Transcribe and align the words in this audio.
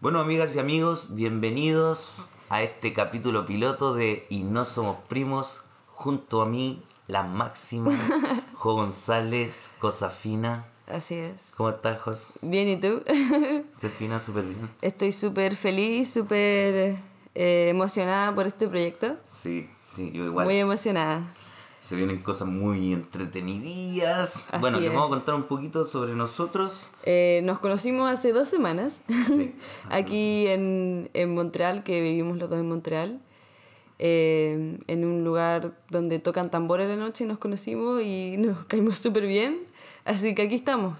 Bueno, 0.00 0.20
amigas 0.20 0.56
y 0.56 0.58
amigos, 0.58 1.14
bienvenidos 1.14 2.30
a 2.48 2.62
este 2.62 2.94
capítulo 2.94 3.44
piloto 3.44 3.92
de 3.92 4.24
Y 4.30 4.44
no 4.44 4.64
somos 4.64 4.96
primos, 5.10 5.60
junto 5.88 6.40
a 6.40 6.46
mí, 6.46 6.82
la 7.06 7.22
máxima, 7.22 7.90
Jo 8.54 8.76
González, 8.76 9.70
Cosa 9.78 10.08
Fina. 10.08 10.64
Así 10.86 11.16
es. 11.16 11.52
¿Cómo 11.54 11.68
estás, 11.68 12.00
Jos? 12.00 12.28
Bien, 12.40 12.66
¿y 12.68 12.80
tú? 12.80 13.02
Fina, 13.98 14.20
súper 14.20 14.44
bien. 14.44 14.70
Estoy 14.80 15.12
súper 15.12 15.54
feliz, 15.54 16.10
súper 16.10 16.96
eh, 17.34 17.66
emocionada 17.68 18.34
por 18.34 18.46
este 18.46 18.68
proyecto. 18.68 19.18
Sí, 19.28 19.68
sí, 19.86 20.12
yo 20.14 20.24
igual. 20.24 20.46
Muy 20.46 20.56
emocionada. 20.56 21.30
Se 21.80 21.96
vienen 21.96 22.20
cosas 22.20 22.46
muy 22.46 22.92
entretenidillas. 22.92 24.48
bueno, 24.60 24.78
les 24.80 24.90
vamos 24.92 25.06
a 25.06 25.10
contar 25.10 25.34
un 25.34 25.44
poquito 25.44 25.84
sobre 25.84 26.14
nosotros. 26.14 26.90
Eh, 27.04 27.40
nos 27.44 27.58
conocimos 27.58 28.10
hace 28.10 28.32
dos 28.32 28.48
semanas. 28.48 29.00
Sí, 29.26 29.54
Aquí 29.90 30.46
en, 30.46 31.10
en, 31.14 31.34
Montreal, 31.34 31.82
que 31.82 32.00
vivimos 32.00 32.38
los 32.38 32.50
dos 32.50 32.60
en 32.60 32.68
Montreal. 32.68 33.20
Eh, 33.98 34.78
en 34.86 35.04
un 35.04 35.24
lugar 35.24 35.74
donde 35.90 36.18
tocan 36.18 36.50
tambores 36.50 36.88
la 36.88 36.96
noche 36.96 37.26
nos 37.26 37.36
conocimos 37.36 38.02
y 38.02 38.36
nos 38.38 38.64
caímos 38.66 38.98
súper 38.98 39.26
bien. 39.26 39.58
Así 40.04 40.34
que 40.34 40.42
aquí 40.42 40.54
estamos. 40.54 40.96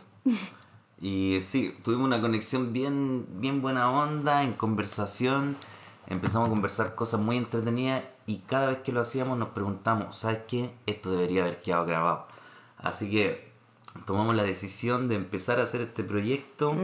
Y 1.01 1.39
sí, 1.41 1.75
tuvimos 1.83 2.07
una 2.07 2.21
conexión 2.21 2.73
bien, 2.73 3.27
bien 3.39 3.63
buena 3.63 3.91
onda 3.91 4.43
en 4.43 4.53
conversación. 4.53 5.57
Empezamos 6.09 6.49
a 6.49 6.51
conversar 6.51 6.95
cosas 6.95 7.21
muy 7.21 7.37
entretenidas 7.37 8.03
y 8.31 8.45
cada 8.47 8.69
vez 8.69 8.79
que 8.79 8.93
lo 8.93 9.01
hacíamos 9.01 9.37
nos 9.37 9.49
preguntamos, 9.49 10.15
¿sabes 10.15 10.43
qué? 10.47 10.71
Esto 10.87 11.11
debería 11.11 11.43
haber 11.43 11.61
quedado 11.61 11.85
grabado. 11.85 12.29
Así 12.79 13.11
que 13.11 13.51
tomamos 14.07 14.37
la 14.37 14.45
decisión 14.45 15.09
de 15.09 15.17
empezar 15.17 15.59
a 15.59 15.65
hacer 15.65 15.81
este 15.81 16.05
proyecto 16.05 16.77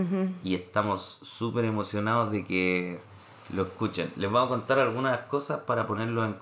y 0.42 0.56
estamos 0.56 1.20
súper 1.22 1.64
emocionados 1.64 2.32
de 2.32 2.44
que 2.44 2.98
lo 3.54 3.62
escuchen. 3.62 4.10
Les 4.16 4.28
vamos 4.28 4.48
a 4.48 4.56
contar 4.56 4.80
algunas 4.80 5.20
cosas 5.26 5.60
para 5.60 5.86
ponerlo 5.86 6.24
en, 6.24 6.36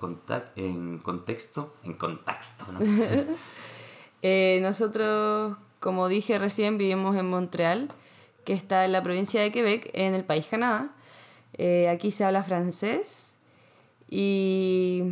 en 0.55 0.97
contexto. 0.97 1.75
En 1.83 1.93
contexto, 1.93 2.65
¿no? 2.71 2.79
Eh, 4.27 4.57
nosotros, 4.63 5.55
como 5.79 6.07
dije 6.07 6.39
recién, 6.39 6.79
vivimos 6.79 7.15
en 7.15 7.29
Montreal, 7.29 7.89
que 8.43 8.53
está 8.53 8.83
en 8.83 8.91
la 8.91 9.03
provincia 9.03 9.39
de 9.39 9.51
Quebec, 9.51 9.91
en 9.93 10.15
el 10.15 10.23
país 10.23 10.47
Canadá. 10.47 10.87
Eh, 11.53 11.89
aquí 11.89 12.09
se 12.09 12.25
habla 12.25 12.43
francés 12.43 13.34
y, 14.09 15.03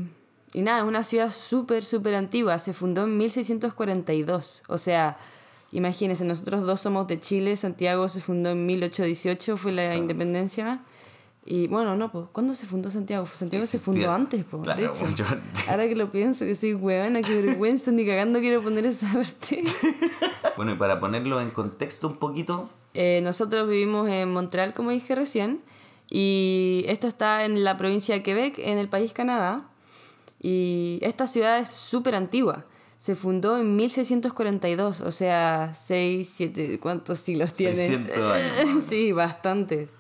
y 0.54 0.62
nada, 0.62 0.80
es 0.80 0.86
una 0.86 1.04
ciudad 1.04 1.32
súper, 1.32 1.84
súper 1.84 2.16
antigua. 2.16 2.60
Se 2.60 2.74
fundó 2.74 3.04
en 3.04 3.18
1642. 3.18 4.64
O 4.68 4.78
sea, 4.78 5.18
imagínense, 5.72 6.26
nosotros 6.26 6.62
dos 6.62 6.82
somos 6.82 7.08
de 7.08 7.20
Chile, 7.20 7.56
Santiago 7.56 8.08
se 8.10 8.22
fundó 8.22 8.52
en 8.52 8.66
1818, 8.66 9.58
fue 9.58 9.72
la 9.72 9.96
independencia. 9.96 10.82
Y 11.46 11.68
bueno, 11.68 11.98
no, 11.98 12.10
pues, 12.10 12.28
¿cuándo 12.32 12.56
se 12.56 12.66
fundó 12.66 12.90
Santiago? 12.90 13.26
Santiago 13.26 13.66
se 13.66 13.78
fundó 13.78 14.12
antes, 14.14 14.46
pues, 14.50 14.64
de 14.78 14.86
hecho. 14.86 15.04
Ahora 15.68 15.88
que 15.88 15.96
lo 15.96 16.10
pienso, 16.10 16.46
que 16.46 16.56
soy 16.56 16.74
huevona, 16.74 17.22
qué 17.22 17.42
vergüenza, 17.42 17.92
ni 17.92 18.06
cagando 18.06 18.40
quiero 18.40 18.62
poner 18.62 18.86
esa 18.86 19.12
parte. 19.12 19.62
bueno, 20.56 20.72
y 20.72 20.76
para 20.76 21.02
ponerlo 21.02 21.42
en 21.42 21.50
contexto 21.50 22.08
un 22.08 22.16
poquito. 22.16 22.70
Eh, 22.94 23.20
nosotros 23.22 23.68
vivimos 23.68 24.08
en 24.08 24.32
Montreal, 24.32 24.74
como 24.74 24.92
dije 24.92 25.16
recién, 25.16 25.62
y 26.16 26.86
esto 26.88 27.08
está 27.08 27.44
en 27.44 27.64
la 27.64 27.76
provincia 27.76 28.14
de 28.14 28.22
Quebec, 28.22 28.60
en 28.60 28.78
el 28.78 28.88
país 28.88 29.14
Canadá. 29.14 29.68
Y 30.40 31.00
esta 31.02 31.26
ciudad 31.26 31.58
es 31.58 31.70
súper 31.70 32.14
antigua. 32.14 32.66
Se 33.00 33.16
fundó 33.16 33.58
en 33.58 33.76
1642, 33.76 35.02
o 35.02 35.12
sea, 35.12 35.72
6, 35.74 36.32
7, 36.36 36.80
¿cuántos 36.80 37.18
siglos 37.18 37.54
tiene? 37.54 37.76
600 37.76 38.18
años. 38.32 38.84
sí, 38.88 39.12
bastantes. 39.12 39.98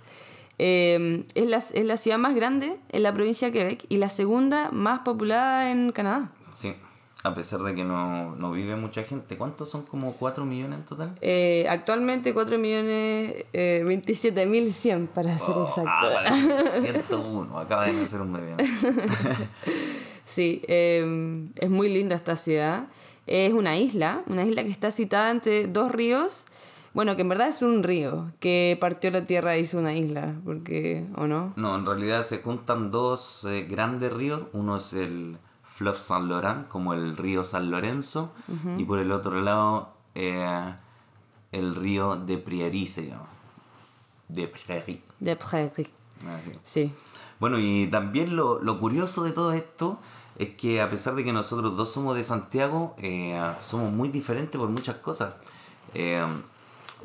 Eh, 0.59 1.25
es, 1.33 1.47
la, 1.47 1.57
es 1.57 1.83
la 1.83 1.97
ciudad 1.97 2.19
más 2.19 2.35
grande 2.35 2.77
en 2.89 3.01
la 3.01 3.11
provincia 3.11 3.47
de 3.47 3.53
Quebec 3.53 3.85
y 3.89 3.97
la 3.97 4.09
segunda 4.09 4.69
más 4.69 4.99
poblada 4.99 5.71
en 5.71 5.91
Canadá. 5.93 6.31
Sí, 6.51 6.75
a 7.23 7.33
pesar 7.33 7.61
de 7.61 7.73
que 7.73 7.85
no, 7.85 8.35
no 8.35 8.51
vive 8.51 8.75
mucha 8.75 9.03
gente. 9.03 9.37
¿Cuántos 9.37 9.69
son? 9.69 9.83
¿Como 9.83 10.13
4 10.13 10.45
millones 10.45 10.79
en 10.79 10.85
total? 10.85 11.15
Eh, 11.21 11.65
actualmente 11.69 12.33
4 12.33 12.57
millones 12.57 13.45
eh, 13.53 13.83
27 13.85 14.45
mil 14.45 14.73
100 14.73 15.07
para 15.07 15.37
ser 15.39 15.55
oh, 15.55 15.67
exacto. 15.67 15.89
Ah, 15.89 16.09
vale, 16.13 16.81
101, 16.81 17.59
acaba 17.59 17.85
de 17.85 17.93
nacer 17.93 18.21
un 18.21 18.33
bebé. 18.33 18.55
sí, 20.25 20.61
eh, 20.67 21.47
es 21.55 21.69
muy 21.69 21.89
linda 21.89 22.15
esta 22.15 22.35
ciudad. 22.35 22.87
Es 23.25 23.53
una 23.53 23.77
isla, 23.77 24.21
una 24.27 24.43
isla 24.43 24.63
que 24.63 24.71
está 24.71 24.91
citada 24.91 25.31
entre 25.31 25.67
dos 25.67 25.91
ríos 25.91 26.45
bueno, 26.93 27.15
que 27.15 27.23
en 27.23 27.29
verdad 27.29 27.47
es 27.47 27.63
un 27.63 27.81
río 27.81 28.31
que 28.39 28.77
partió 28.79 29.09
la 29.09 29.25
tierra 29.25 29.57
y 29.57 29.61
hizo 29.61 29.79
una 29.79 29.95
isla, 29.95 30.35
porque, 30.45 31.07
¿o 31.15 31.25
no? 31.25 31.53
No, 31.55 31.75
en 31.75 31.87
realidad 31.87 32.23
se 32.23 32.37
juntan 32.37 32.91
dos 32.91 33.45
eh, 33.45 33.65
grandes 33.67 34.13
ríos. 34.13 34.43
Uno 34.53 34.77
es 34.77 34.93
el 34.93 35.39
Fleuve 35.83 35.97
Saint 35.97 36.29
Laurent, 36.29 36.67
como 36.67 36.93
el 36.93 37.17
río 37.17 37.43
San 37.43 37.69
Lorenzo, 37.69 38.31
y 38.77 38.85
por 38.85 38.99
el 38.99 39.11
otro 39.11 39.41
lado 39.41 39.93
eh, 40.15 40.73
el 41.51 41.75
río 41.75 42.15
de 42.15 42.37
Prairie 42.37 42.87
se 42.87 43.07
llama. 43.07 43.27
De 44.29 44.47
Prairie. 44.47 45.01
De 45.19 45.35
Prairie. 45.35 45.89
Ah, 46.25 46.39
sí. 46.63 46.91
Bueno, 47.39 47.59
y 47.59 47.87
también 47.87 48.35
lo, 48.35 48.61
lo, 48.61 48.79
curioso 48.79 49.23
de 49.23 49.31
todo 49.33 49.51
esto 49.51 49.99
es 50.39 50.49
que 50.55 50.81
a 50.81 50.89
pesar 50.89 51.15
de 51.15 51.23
que 51.25 51.33
nosotros 51.33 51.75
dos 51.75 51.91
somos 51.91 52.15
de 52.15 52.23
Santiago, 52.23 52.95
eh, 52.97 53.39
somos 53.59 53.91
muy 53.91 54.07
diferentes 54.09 54.57
por 54.57 54.69
muchas 54.69 54.95
cosas. 54.97 55.33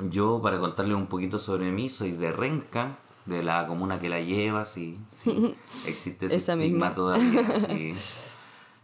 Yo, 0.01 0.41
para 0.41 0.61
contarles 0.61 0.97
un 0.97 1.07
poquito 1.07 1.39
sobre 1.39 1.73
mí, 1.73 1.91
soy 1.91 2.13
de 2.13 2.31
Renca, 2.33 2.97
de 3.27 3.43
la 3.43 3.67
comuna 3.67 3.99
que 3.99 4.09
la 4.09 4.21
lleva, 4.21 4.65
sí, 4.65 4.99
sí. 5.13 5.55
Existe 5.87 6.27
ese 6.27 6.37
Esa 6.37 6.55
estigma 6.55 6.87
misma. 6.91 6.95
todavía, 6.95 7.61
sí. 7.67 7.95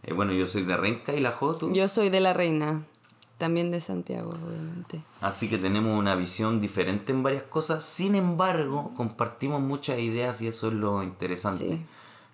Eh, 0.05 0.13
bueno, 0.13 0.33
yo 0.33 0.45
soy 0.45 0.63
de 0.63 0.77
Renca 0.77 1.13
y 1.13 1.19
la 1.19 1.31
Joto. 1.31 1.71
Yo 1.73 1.87
soy 1.87 2.09
de 2.09 2.19
La 2.19 2.33
Reina, 2.33 2.83
también 3.39 3.71
de 3.71 3.81
Santiago, 3.81 4.29
obviamente. 4.29 5.01
Así 5.19 5.49
que 5.49 5.57
tenemos 5.57 5.97
una 5.97 6.15
visión 6.15 6.61
diferente 6.61 7.11
en 7.11 7.23
varias 7.23 7.43
cosas. 7.43 7.83
Sin 7.83 8.13
embargo, 8.13 8.93
compartimos 8.95 9.61
muchas 9.61 9.99
ideas 9.99 10.41
y 10.41 10.47
eso 10.47 10.67
es 10.67 10.73
lo 10.73 11.01
interesante. 11.01 11.69
Sí. 11.69 11.85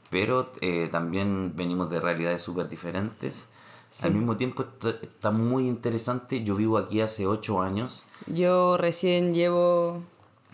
Pero 0.10 0.52
eh, 0.60 0.90
también 0.92 1.54
venimos 1.56 1.90
de 1.90 2.02
realidades 2.02 2.42
súper 2.42 2.68
diferentes. 2.68 3.46
Al 4.02 4.14
mismo 4.14 4.38
tiempo 4.38 4.66
está 5.02 5.32
muy 5.32 5.68
interesante. 5.68 6.44
Yo 6.44 6.56
vivo 6.56 6.78
aquí 6.78 7.02
hace 7.02 7.28
ocho 7.28 7.62
años. 7.62 8.06
Yo 8.26 8.78
recién 8.78 9.34
llevo 9.34 10.02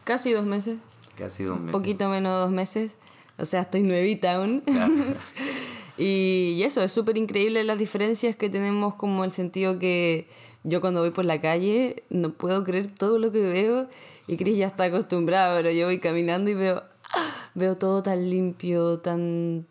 casi 0.04 0.32
dos 0.34 0.46
meses. 0.46 0.78
Casi 1.16 1.44
dos 1.44 1.60
meses. 1.60 1.74
Un 1.76 1.82
poquito 1.82 2.10
menos 2.10 2.34
de 2.34 2.40
dos 2.40 2.52
meses. 2.52 2.96
O 3.38 3.46
sea, 3.46 3.62
estoy 3.62 3.84
nuevita 3.84 4.36
aún. 4.36 4.62
Claro. 4.62 4.94
y, 5.98 6.54
y 6.58 6.64
eso, 6.64 6.82
es 6.82 6.92
súper 6.92 7.18
increíble 7.18 7.64
las 7.64 7.78
diferencias 7.78 8.36
que 8.36 8.50
tenemos 8.50 8.96
como 8.96 9.24
el 9.24 9.32
sentido 9.32 9.80
que 9.80 10.28
yo 10.64 10.82
cuando 10.82 11.02
voy 11.02 11.12
por 11.12 11.26
la 11.26 11.40
calle 11.42 12.04
no 12.10 12.32
puedo 12.34 12.64
creer 12.64 12.88
todo 12.94 13.20
lo 13.20 13.32
que 13.32 13.42
veo. 13.42 13.88
Y 14.28 14.36
Cris 14.36 14.58
ya 14.58 14.68
está 14.68 14.84
acostumbrada, 14.86 15.56
pero 15.56 15.72
yo 15.72 15.86
voy 15.86 16.00
caminando 16.00 16.52
y 16.52 16.54
veo, 16.54 16.84
¡ah! 17.16 17.50
veo 17.56 17.78
todo 17.78 18.04
tan 18.04 18.30
limpio, 18.30 19.00
tan 19.00 19.66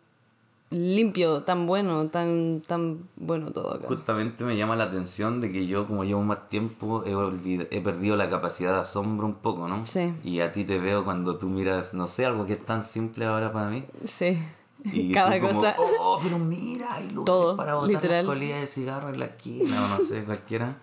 limpio, 0.69 1.43
tan 1.43 1.65
bueno, 1.65 2.07
tan, 2.07 2.61
tan 2.65 3.07
bueno 3.15 3.51
todo 3.51 3.73
acá. 3.75 3.87
Justamente 3.87 4.43
me 4.43 4.57
llama 4.57 4.75
la 4.75 4.85
atención 4.85 5.39
de 5.39 5.51
que 5.51 5.65
yo, 5.67 5.87
como 5.87 6.03
llevo 6.03 6.23
más 6.23 6.49
tiempo, 6.49 7.03
he, 7.05 7.13
olvid- 7.13 7.67
he 7.71 7.79
perdido 7.81 8.15
la 8.17 8.29
capacidad 8.29 8.73
de 8.73 8.81
asombro 8.81 9.27
un 9.27 9.35
poco, 9.35 9.67
¿no? 9.67 9.85
Sí. 9.85 10.11
Y 10.23 10.39
a 10.41 10.51
ti 10.51 10.65
te 10.65 10.77
veo 10.79 11.05
cuando 11.05 11.37
tú 11.37 11.47
miras, 11.47 11.93
no 11.93 12.07
sé, 12.07 12.25
algo 12.25 12.45
que 12.45 12.53
es 12.53 12.65
tan 12.65 12.83
simple 12.83 13.25
ahora 13.25 13.53
para 13.53 13.69
mí. 13.69 13.83
Sí. 14.03 14.37
Y 14.83 15.11
Cada 15.13 15.39
como, 15.39 15.53
cosa. 15.53 15.75
Oh, 15.77 16.19
pero 16.21 16.39
mira, 16.39 16.93
hay 16.95 17.09
lugares 17.09 17.25
Todo, 17.25 17.57
para 17.57 17.75
botar 17.75 17.89
literal. 17.89 18.25
las 18.25 18.35
colillas 18.35 18.61
de 18.61 18.67
cigarro 18.67 19.09
en 19.09 19.19
la 19.19 19.25
esquina, 19.25 19.85
o 19.85 19.87
no 19.89 20.05
sé, 20.05 20.23
cualquiera. 20.23 20.77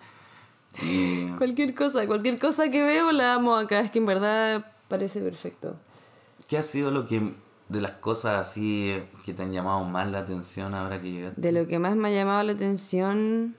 Y 0.81 1.27
Cualquier 1.37 1.73
cosa, 1.73 2.05
cualquier 2.05 2.39
cosa 2.39 2.69
que 2.69 2.83
veo 2.83 3.11
la 3.11 3.35
amo 3.35 3.55
acá. 3.55 3.79
Es 3.79 3.91
que 3.91 3.99
en 3.99 4.05
verdad 4.05 4.71
parece 4.87 5.21
perfecto. 5.21 5.75
¿qué 6.47 6.57
ha 6.57 6.61
sido 6.61 6.91
lo 6.91 7.07
que, 7.07 7.33
de 7.69 7.81
las 7.81 7.93
cosas 7.93 8.35
así 8.47 8.95
que 9.25 9.33
te 9.33 9.41
han 9.41 9.51
llamado 9.51 9.83
más 9.83 10.09
la 10.11 10.19
atención 10.19 10.75
ahora 10.75 11.01
que 11.01 11.11
llegaste? 11.11 11.41
De 11.41 11.51
lo 11.51 11.67
que 11.67 11.79
más 11.79 11.95
me 11.95 12.09
ha 12.09 12.11
llamado 12.11 12.43
la 12.43 12.51
atención, 12.51 13.55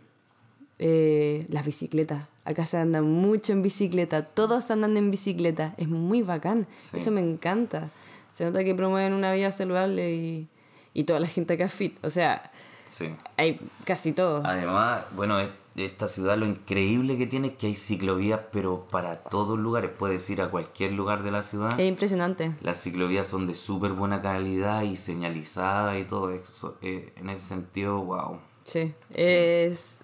eh, 0.79 1.47
las 1.51 1.65
bicicletas. 1.65 2.29
Acá 2.45 2.65
se 2.65 2.77
anda 2.77 3.03
mucho 3.03 3.53
en 3.53 3.63
bicicleta. 3.63 4.25
Todos 4.25 4.71
andan 4.71 4.97
en 4.97 5.11
bicicleta. 5.11 5.75
Es 5.79 5.89
muy 5.89 6.23
bacán. 6.23 6.69
Sí. 6.79 6.99
Eso 6.99 7.11
me 7.11 7.21
encanta. 7.21 7.91
Se 8.37 8.45
nota 8.45 8.63
que 8.65 8.75
promueven 8.75 9.15
una 9.15 9.33
vida 9.33 9.51
saludable 9.51 10.13
y, 10.15 10.49
y 10.93 11.05
toda 11.05 11.21
la 11.21 11.27
gente 11.27 11.55
acá 11.55 11.65
es 11.65 11.73
fit. 11.73 11.97
O 12.05 12.11
sea, 12.11 12.53
Sí. 12.91 13.09
hay 13.39 13.59
casi 13.87 14.13
todo. 14.13 14.43
Además, 14.45 15.05
bueno, 15.15 15.41
es- 15.41 15.49
esta 15.75 16.07
ciudad 16.07 16.37
lo 16.37 16.45
increíble 16.45 17.17
que 17.17 17.27
tiene 17.27 17.49
es 17.49 17.55
que 17.55 17.67
hay 17.69 17.75
ciclovías, 17.75 18.41
pero 18.53 18.87
para 18.91 19.17
todos 19.23 19.59
lugares. 19.59 19.91
Puedes 19.99 20.29
ir 20.29 20.43
a 20.43 20.51
cualquier 20.51 20.93
lugar 20.93 21.23
de 21.23 21.31
la 21.31 21.43
ciudad. 21.43 21.81
Es 21.81 21.89
impresionante. 21.89 22.51
Las 22.61 22.83
ciclovías 22.83 23.27
son 23.27 23.47
de 23.47 23.55
súper 23.55 23.93
buena 23.93 24.21
calidad 24.21 24.83
y 24.83 24.97
señalizadas 24.99 25.97
y 25.99 26.05
todo 26.05 26.31
eso. 26.31 26.77
Eh, 26.83 27.13
en 27.17 27.31
ese 27.31 27.47
sentido, 27.49 27.99
wow. 28.03 28.39
Sí. 28.65 28.95
Es, 29.15 30.01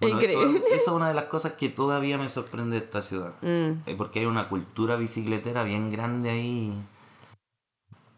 Bueno, 0.00 0.18
eso, 0.18 0.32
Increíble. 0.32 0.62
eso 0.72 0.76
es 0.76 0.88
una 0.88 1.06
de 1.08 1.14
las 1.14 1.24
cosas 1.34 1.52
que 1.52 1.68
todavía 1.68 2.18
me 2.18 2.28
sorprende 2.28 2.78
de 2.80 2.84
esta 2.84 3.00
ciudad. 3.00 3.32
Mm, 3.42 3.82
Eh, 3.86 3.94
porque 3.96 4.18
hay 4.20 4.26
una 4.26 4.48
cultura 4.48 4.96
bicicletera 4.96 5.62
bien 5.62 5.90
grande 5.90 6.30
ahí. 6.30 6.72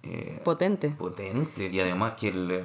Eh, 0.08 0.40
potente. 0.44 0.90
potente. 0.90 1.68
Y 1.68 1.80
además 1.80 2.14
que 2.14 2.28
el, 2.28 2.50
eh, 2.50 2.64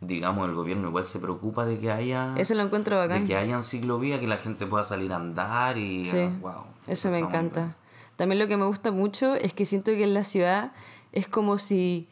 digamos, 0.00 0.48
el 0.48 0.54
gobierno 0.54 0.88
igual 0.88 1.04
se 1.04 1.18
preocupa 1.18 1.64
de 1.64 1.78
que 1.78 1.90
haya... 1.90 2.34
Eso 2.36 2.54
lo 2.54 2.62
encuentro 2.62 3.00
de 3.00 3.06
bacán. 3.06 3.26
que 3.26 3.36
hayan 3.36 3.62
ciclovías, 3.62 4.20
que 4.20 4.26
la 4.26 4.38
gente 4.38 4.66
pueda 4.66 4.84
salir 4.84 5.12
a 5.12 5.16
andar 5.16 5.78
y... 5.78 6.04
Sí, 6.04 6.28
wow, 6.40 6.64
eso 6.86 7.10
me 7.10 7.18
encanta. 7.18 7.60
bien. 7.60 7.74
También 8.16 8.38
lo 8.38 8.48
que 8.48 8.56
me 8.56 8.66
gusta 8.66 8.90
mucho 8.90 9.34
es 9.34 9.52
que 9.52 9.64
siento 9.64 9.92
que 9.92 10.04
en 10.04 10.14
la 10.14 10.24
ciudad 10.24 10.72
es 11.12 11.28
como 11.28 11.58
si 11.58 12.08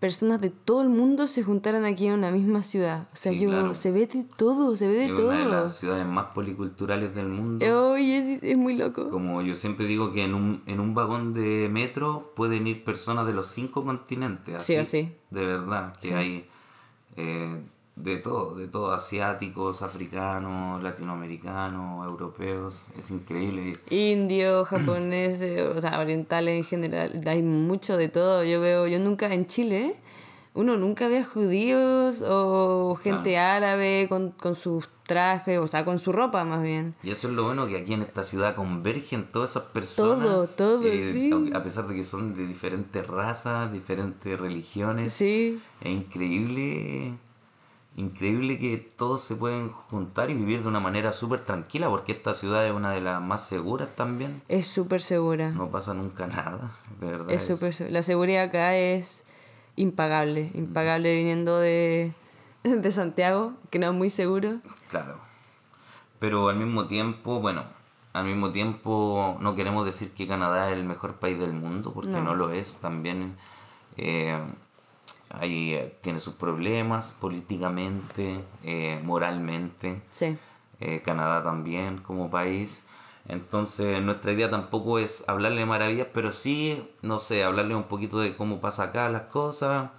personas 0.00 0.40
de 0.40 0.48
todo 0.50 0.80
el 0.82 0.88
mundo 0.88 1.26
se 1.28 1.42
juntaran 1.42 1.84
aquí 1.84 2.06
en 2.06 2.14
una 2.14 2.30
misma 2.30 2.62
ciudad. 2.62 3.06
O 3.12 3.16
sea, 3.16 3.32
Sí, 3.32 3.38
yo, 3.40 3.50
claro. 3.50 3.74
se 3.74 3.92
ve 3.92 4.06
de 4.06 4.24
todo, 4.36 4.76
se 4.76 4.88
ve 4.88 4.94
de 4.94 5.04
Es 5.06 5.14
todo. 5.14 5.28
una 5.28 5.38
de 5.40 5.44
las 5.44 5.76
ciudades 5.78 6.06
más 6.06 6.26
policulturales 6.34 7.14
del 7.14 7.28
mundo. 7.28 7.90
Oye, 7.92 8.36
es, 8.36 8.42
es 8.42 8.56
muy 8.56 8.76
loco. 8.76 9.10
Como 9.10 9.42
yo 9.42 9.54
siempre 9.54 9.86
digo 9.86 10.12
que 10.12 10.24
en 10.24 10.34
un, 10.34 10.62
en 10.66 10.80
un 10.80 10.94
vagón 10.94 11.34
de 11.34 11.68
metro 11.70 12.32
pueden 12.34 12.66
ir 12.66 12.82
personas 12.82 13.26
de 13.26 13.34
los 13.34 13.46
cinco 13.46 13.84
continentes. 13.84 14.62
Sí 14.62 14.74
así, 14.76 15.02
sí. 15.04 15.12
De 15.30 15.44
verdad, 15.44 15.92
que 16.00 16.08
Sí. 16.08 16.14
hay 16.14 16.46
eh, 17.16 17.62
de 18.02 18.16
todo, 18.16 18.56
de 18.56 18.68
todo, 18.68 18.92
asiáticos, 18.92 19.82
africanos, 19.82 20.82
latinoamericanos, 20.82 22.06
europeos. 22.06 22.84
Es 22.98 23.10
increíble. 23.10 23.78
Indios, 23.90 24.68
japoneses, 24.70 25.76
o 25.76 25.80
sea, 25.80 26.00
orientales 26.00 26.58
en 26.58 26.64
general, 26.64 27.20
hay 27.26 27.42
mucho 27.42 27.96
de 27.96 28.08
todo. 28.08 28.44
Yo 28.44 28.60
veo, 28.60 28.86
yo 28.86 28.98
nunca 28.98 29.32
en 29.32 29.46
Chile, 29.46 29.96
uno 30.54 30.76
nunca 30.76 31.08
ve 31.08 31.18
a 31.18 31.24
judíos 31.24 32.22
o 32.26 32.98
gente 33.02 33.38
árabe 33.38 34.06
con, 34.08 34.32
con 34.32 34.54
sus 34.54 34.88
trajes, 35.10 35.58
o 35.58 35.66
sea, 35.66 35.84
con 35.84 35.98
su 35.98 36.12
ropa 36.12 36.44
más 36.44 36.62
bien. 36.62 36.94
Y 37.02 37.10
eso 37.10 37.28
es 37.28 37.34
lo 37.34 37.44
bueno 37.44 37.66
que 37.66 37.76
aquí 37.76 37.94
en 37.94 38.02
esta 38.02 38.22
ciudad 38.22 38.54
convergen 38.54 39.24
todas 39.30 39.50
esas 39.50 39.64
personas. 39.64 40.56
Todo, 40.56 40.78
todo, 40.78 40.86
eh, 40.86 41.12
sí. 41.12 41.50
A 41.52 41.62
pesar 41.62 41.88
de 41.88 41.96
que 41.96 42.04
son 42.04 42.34
de 42.36 42.46
diferentes 42.46 43.04
razas, 43.06 43.72
diferentes 43.72 44.38
religiones. 44.38 45.12
Sí, 45.12 45.60
Es 45.80 45.90
increíble, 45.90 47.14
increíble 48.00 48.58
que 48.58 48.76
todos 48.78 49.20
se 49.22 49.36
pueden 49.36 49.70
juntar 49.70 50.30
y 50.30 50.34
vivir 50.34 50.62
de 50.62 50.68
una 50.68 50.80
manera 50.80 51.12
súper 51.12 51.40
tranquila, 51.44 51.88
porque 51.88 52.12
esta 52.12 52.34
ciudad 52.34 52.66
es 52.66 52.72
una 52.72 52.90
de 52.92 53.00
las 53.00 53.20
más 53.22 53.46
seguras 53.46 53.88
también. 53.94 54.42
es 54.48 54.66
súper 54.66 55.00
segura. 55.02 55.50
No 55.50 55.70
pasa 55.70 55.94
nunca 55.94 56.26
nada, 56.26 56.72
de 57.00 57.06
verdad. 57.06 57.30
es 57.30 57.46
súper 57.46 57.72
se- 57.72 57.90
La 57.90 58.02
seguridad 58.02 58.44
acá 58.44 58.76
es 58.76 59.24
impagable, 59.76 60.50
impagable 60.54 61.14
viniendo 61.14 61.58
de, 61.58 62.12
de 62.64 62.92
Santiago, 62.92 63.52
que 63.70 63.78
no 63.78 63.86
es 63.88 63.92
muy 63.94 64.10
seguro. 64.10 64.58
Claro. 64.88 65.18
Pero 66.18 66.48
al 66.48 66.56
mismo 66.56 66.86
tiempo, 66.86 67.40
bueno, 67.40 67.64
al 68.12 68.24
mismo 68.24 68.50
tiempo 68.50 69.38
no 69.40 69.54
queremos 69.54 69.84
decir 69.86 70.10
que 70.12 70.26
Canadá 70.26 70.68
es 70.70 70.76
el 70.76 70.84
mejor 70.84 71.14
país 71.14 71.38
del 71.38 71.52
mundo, 71.52 71.92
porque 71.94 72.10
no, 72.10 72.22
No. 72.22 72.34
lo 72.34 72.50
es 72.50 72.76
también. 72.80 73.36
eh, 73.96 74.38
ahí 75.30 75.74
eh, 75.74 75.94
tiene 76.02 76.20
sus 76.20 76.34
problemas 76.34 77.12
políticamente, 77.20 78.40
eh, 78.62 79.00
moralmente. 79.04 80.02
Sí, 80.12 80.36
eh, 80.80 81.02
Canadá 81.04 81.42
también 81.42 81.98
como 81.98 82.30
país. 82.30 82.82
Entonces 83.28 84.02
nuestra 84.02 84.32
idea 84.32 84.50
tampoco 84.50 84.98
es 84.98 85.24
hablarle 85.28 85.60
de 85.60 85.66
maravillas, 85.66 86.08
pero 86.12 86.32
sí, 86.32 86.82
no 87.02 87.18
sé, 87.18 87.44
hablarle 87.44 87.74
un 87.76 87.84
poquito 87.84 88.18
de 88.18 88.34
cómo 88.36 88.60
pasa 88.60 88.84
acá 88.84 89.08
las 89.08 89.22
cosas, 89.22 89.90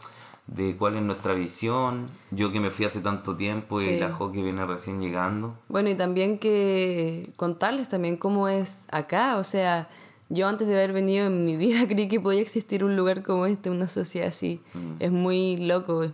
de 0.47 0.75
cuál 0.75 0.95
es 0.97 1.01
nuestra 1.03 1.33
visión. 1.33 2.07
Yo 2.31 2.51
que 2.51 2.59
me 2.59 2.71
fui 2.71 2.85
hace 2.85 2.99
tanto 2.99 3.37
tiempo 3.37 3.79
y 3.79 3.85
Sí. 3.85 3.99
la 3.99 4.11
Jo 4.11 4.31
que 4.31 4.41
viene 4.41 4.65
recién 4.65 4.99
llegando. 4.99 5.55
Bueno, 5.69 5.89
y 5.89 5.95
también 5.95 6.39
que 6.39 7.31
contarles 7.37 7.87
también 7.87 8.17
cómo 8.17 8.49
es 8.49 8.85
acá. 8.91 9.37
O 9.37 9.43
sea, 9.43 9.87
yo 10.33 10.47
antes 10.47 10.67
de 10.67 10.73
haber 10.75 10.93
venido 10.93 11.27
en 11.27 11.45
mi 11.45 11.57
vida 11.57 11.85
creí 11.87 12.07
que 12.07 12.19
podía 12.19 12.41
existir 12.41 12.83
un 12.83 12.95
lugar 12.95 13.21
como 13.23 13.45
este, 13.45 13.69
una 13.69 13.87
sociedad 13.87 14.27
así. 14.29 14.61
Es 14.99 15.11
muy 15.11 15.57
loco. 15.57 16.05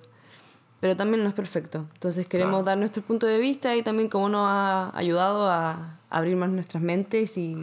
Pero 0.80 0.96
también 0.96 1.24
no 1.24 1.30
es 1.30 1.36
perfecto. 1.36 1.86
Entonces 1.94 2.28
queremos 2.28 2.52
Claro. 2.54 2.66
dar 2.66 2.78
nuestro 2.78 3.02
punto 3.02 3.26
de 3.26 3.40
vista 3.40 3.76
y 3.76 3.82
también 3.82 4.10
cómo 4.10 4.30
nos 4.30 4.46
ha 4.48 4.96
ayudado 4.98 5.50
a 5.50 5.98
abrir 6.10 6.36
más 6.36 6.50
nuestras 6.50 6.84
mentes 6.84 7.38
y, 7.38 7.58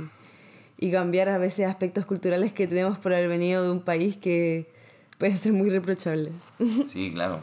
y 0.78 0.90
cambiar 0.90 1.28
a 1.28 1.38
veces 1.38 1.66
aspectos 1.68 2.06
culturales 2.06 2.52
que 2.52 2.66
tenemos 2.66 2.98
por 2.98 3.12
haber 3.14 3.28
venido 3.28 3.62
de 3.62 3.70
un 3.70 3.80
país 3.80 4.16
que 4.16 4.72
puede 5.18 5.36
ser 5.36 5.52
muy 5.52 5.70
reprochable. 5.70 6.32
Sí, 6.86 7.12
claro. 7.12 7.40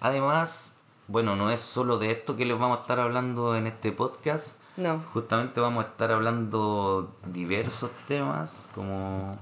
Además, 0.00 0.74
bueno, 1.08 1.36
no 1.36 1.50
es 1.50 1.60
solo 1.60 1.98
de 1.98 2.10
esto 2.10 2.36
que 2.36 2.44
les 2.46 2.58
vamos 2.58 2.78
a 2.78 2.80
estar 2.82 2.98
hablando 2.98 3.54
en 3.56 3.66
este 3.66 3.92
podcast. 3.92 4.58
No. 4.76 4.98
Justamente 5.14 5.60
vamos 5.60 5.84
a 5.84 5.88
estar 5.88 6.10
hablando 6.12 7.14
diversos 7.32 7.90
temas, 8.08 8.68
como 8.74 9.36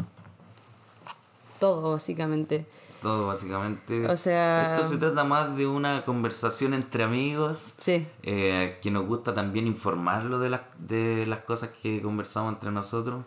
Todo, 1.58 1.92
básicamente. 1.92 2.66
todo 3.02 3.26
básicamente. 3.26 4.08
O 4.08 4.16
sea- 4.16 4.74
Esto 4.74 4.88
se 4.88 4.96
trata 4.96 5.24
más 5.24 5.56
de 5.56 5.66
una 5.66 6.04
conversación 6.04 6.72
entre 6.74 7.04
amigos. 7.04 7.74
Sí. 7.78 8.06
eh, 8.22 8.78
que 8.82 8.90
nos 8.90 9.06
gusta 9.06 9.34
también 9.34 9.66
informarlo 9.66 10.38
de 10.38 10.50
las, 10.50 10.62
de 10.78 11.26
las 11.26 11.40
cosas 11.40 11.70
que 11.82 12.00
conversamos 12.00 12.52
entre 12.54 12.70
nosotros. 12.70 13.24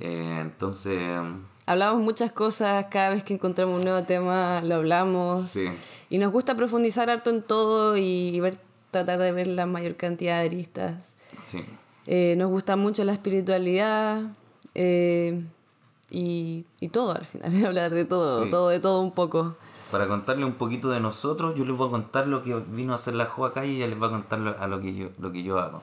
Eh, 0.00 0.38
entonces, 0.40 1.20
Hablamos 1.66 2.02
muchas 2.02 2.32
cosas, 2.32 2.86
cada 2.90 3.10
vez 3.10 3.22
que 3.24 3.32
encontramos 3.34 3.78
un 3.78 3.84
nuevo 3.84 4.02
tema 4.04 4.60
lo 4.62 4.74
hablamos. 4.76 5.42
sí, 5.42 5.68
Y 6.10 6.18
nos 6.18 6.30
gusta 6.32 6.54
profundizar 6.56 7.08
harto 7.08 7.30
en 7.30 7.42
todo 7.42 7.96
y 7.96 8.38
ver, 8.40 8.58
tratar 8.90 9.18
de 9.20 9.32
ver 9.32 9.46
la 9.46 9.64
mayor 9.66 9.96
cantidad 9.96 10.40
de 10.40 10.46
aristas. 10.46 11.13
Sí. 11.44 11.64
Eh, 12.06 12.34
nos 12.36 12.50
gusta 12.50 12.76
mucho 12.76 13.02
la 13.04 13.12
espiritualidad 13.12 14.22
eh, 14.74 15.42
y, 16.10 16.64
y 16.80 16.88
todo 16.88 17.12
al 17.16 17.24
final, 17.24 17.50
hablar 17.66 17.92
de 17.92 18.04
todo, 18.04 18.44
Sí. 18.44 18.50
todo, 18.50 18.68
de 18.68 18.80
todo 18.80 19.00
un 19.00 19.12
poco. 19.12 19.56
Para 19.90 20.06
contarle 20.08 20.44
un 20.44 20.54
poquito 20.54 20.90
de 20.90 21.00
nosotros, 21.00 21.54
yo 21.54 21.64
les 21.64 21.76
voy 21.76 21.88
a 21.88 21.90
contar 21.90 22.26
lo 22.26 22.42
que 22.42 22.54
vino 22.54 22.92
a 22.92 22.96
hacer 22.96 23.14
la 23.14 23.26
Jo 23.26 23.46
acá 23.46 23.64
y 23.64 23.76
ella 23.76 23.86
les 23.86 24.02
va 24.02 24.08
a 24.08 24.10
contar 24.10 24.40
lo, 24.40 24.58
a 24.58 24.66
lo 24.66 24.80
que 24.80 24.94
yo, 24.94 25.08
lo 25.18 25.30
que 25.32 25.42
yo 25.42 25.58
hago. 25.58 25.82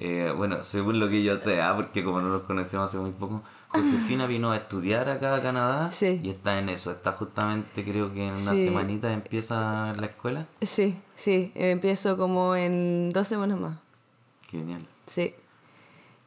Eh, 0.00 0.32
bueno, 0.36 0.64
según 0.64 0.98
lo 0.98 1.08
que 1.08 1.22
yo 1.22 1.36
sé, 1.40 1.62
ah, 1.62 1.72
porque 1.76 2.02
como 2.02 2.20
no 2.20 2.28
nos 2.28 2.42
conocemos 2.42 2.88
hace 2.90 2.98
muy 2.98 3.12
poco, 3.12 3.42
Josefina 3.68 4.26
vino 4.26 4.50
a 4.50 4.56
estudiar 4.56 5.08
acá 5.08 5.36
a 5.36 5.42
Canadá 5.42 5.92
Sí. 5.92 6.20
y 6.22 6.30
está 6.30 6.58
en 6.58 6.68
eso, 6.68 6.90
está 6.90 7.12
justamente 7.12 7.84
creo 7.84 8.12
que 8.12 8.26
en 8.26 8.32
una 8.32 8.52
Sí. 8.54 8.64
semanita 8.64 9.12
empieza 9.12 9.92
la 9.94 10.06
escuela. 10.06 10.46
Sí, 10.62 10.98
sí, 11.14 11.52
empiezo 11.54 12.16
como 12.16 12.56
en 12.56 13.10
dos 13.12 13.28
semanas 13.28 13.60
más. 13.60 13.78
Genial. 14.58 14.86
Sí. 15.06 15.34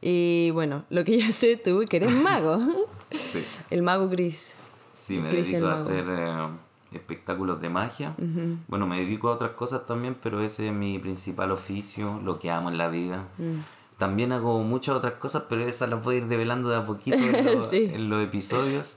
Y 0.01 0.51
bueno, 0.51 0.83
lo 0.89 1.03
que 1.03 1.17
ya 1.21 1.31
sé 1.31 1.57
tú, 1.57 1.85
que 1.89 1.97
eres 1.97 2.11
mago. 2.11 2.59
Sí. 3.31 3.41
El 3.69 3.83
mago 3.83 4.09
gris. 4.09 4.55
Sí, 4.97 5.17
me 5.17 5.29
el 5.29 5.41
dedico 5.43 5.67
a 5.67 5.75
hacer 5.75 6.03
eh, 6.09 6.47
espectáculos 6.91 7.61
de 7.61 7.69
magia. 7.69 8.13
Bueno, 8.67 8.85
me 8.85 8.99
dedico 8.99 9.29
a 9.29 9.31
otras 9.35 9.51
cosas 9.51 9.85
también, 9.85 10.17
pero 10.21 10.41
ese 10.41 10.67
es 10.67 10.73
mi 10.73 10.99
principal 10.99 11.51
oficio, 11.53 12.19
lo 12.25 12.37
que 12.37 12.51
amo 12.51 12.69
en 12.69 12.77
la 12.77 12.89
vida. 12.89 13.25
Mm. 13.37 13.59
También 13.97 14.33
hago 14.33 14.59
muchas 14.61 14.93
otras 14.95 15.13
cosas, 15.13 15.43
pero 15.47 15.61
esas 15.63 15.89
las 15.89 16.03
voy 16.03 16.15
a 16.15 16.17
ir 16.17 16.25
develando 16.27 16.67
de 16.67 16.75
a 16.75 16.83
poquito 16.83 17.15
en, 17.17 17.45
los- 17.55 17.69
Sí. 17.69 17.89
en 17.93 18.09
los 18.09 18.21
episodios. 18.21 18.95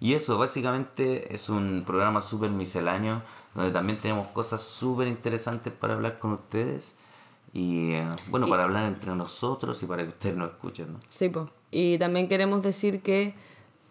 Y 0.00 0.12
eso, 0.12 0.36
básicamente, 0.36 1.34
es 1.34 1.48
un 1.48 1.84
programa 1.86 2.20
súper 2.20 2.50
misceláneo, 2.50 3.22
donde 3.54 3.70
también 3.72 3.98
tenemos 3.98 4.26
cosas 4.28 4.60
súper 4.60 5.08
interesantes 5.08 5.72
para 5.72 5.94
hablar 5.94 6.18
con 6.18 6.32
ustedes. 6.32 6.92
Y 7.58 7.92
eh, 7.92 8.06
bueno, 8.28 8.48
para 8.48 8.64
hablar 8.64 8.84
entre 8.84 9.14
nosotros 9.14 9.82
y 9.82 9.86
para 9.86 10.02
que 10.02 10.10
ustedes 10.10 10.36
nos 10.36 10.50
escuchen, 10.50 10.92
¿no? 10.92 11.00
Sí, 11.08 11.30
po. 11.30 11.48
Y 11.70 11.96
también 11.96 12.28
queremos 12.28 12.62
decir 12.62 13.00
que 13.00 13.32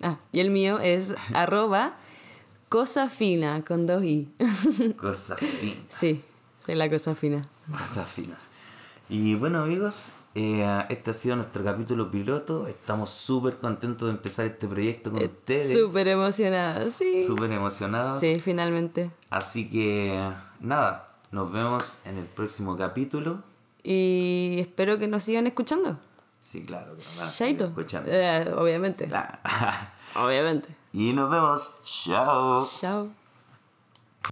Ah, 0.03 0.19
y 0.33 0.41
el 0.41 0.51
mío 0.51 0.81
es 0.81 1.15
arroba 1.35 1.95
cosa 2.69 3.09
fina 3.09 3.65
con 3.65 3.87
dos 3.87 4.03
i. 4.03 4.29
Cosa 4.97 5.37
fina. 5.37 5.85
sí, 5.89 6.21
soy 6.67 6.75
la 6.75 6.91
cosa 6.91 7.15
fina. 7.15 7.43
Cosa 7.71 8.05
fina. 8.05 8.37
Y 9.09 9.37
bueno, 9.37 9.63
amigos, 9.63 10.15
eh, 10.35 10.85
este 10.89 11.13
ha 11.13 11.15
sido 11.15 11.37
nuestro 11.37 11.63
capítulo 11.63 12.11
piloto. 12.11 12.67
Estamos 12.67 13.11
súper 13.11 13.59
contentos 13.59 14.09
de 14.09 14.15
empezar 14.15 14.47
este 14.47 14.67
proyecto 14.67 15.13
con 15.13 15.23
ustedes. 15.23 15.79
Súper 15.79 16.09
emocionada, 16.09 16.91
sí. 16.91 17.25
Súper 17.25 17.53
emocionados. 17.53 18.19
Sí, 18.19 18.41
finalmente. 18.41 19.13
Así 19.31 19.71
que, 19.71 20.29
nada, 20.59 21.15
nos 21.31 21.53
vemos 21.53 21.99
en 22.05 22.19
el 22.19 22.27
próximo 22.27 22.77
capítulo. 22.77 23.49
Y 23.83 24.59
espero 24.61 24.99
que 24.99 25.07
nos 25.07 25.23
sigan 25.23 25.47
escuchando. 25.47 25.99
Sí, 26.43 26.65
claro. 26.65 26.97
que 26.97 27.03
nos 27.05 27.17
van 27.19 27.29
a 27.29 27.31
seguir 27.31 27.57
Chaito. 27.59 27.65
escuchando. 27.67 28.11
Eh, 28.13 28.53
obviamente. 28.57 29.07
Claro. 29.07 29.39
Obviamente. 30.17 30.75
y 30.93 31.13
nos 31.13 31.31
vemos. 31.31 31.71
Chao. 31.85 32.69
Chao. 32.81 33.20